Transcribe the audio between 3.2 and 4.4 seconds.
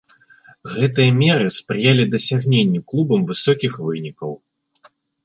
высокіх вынікаў.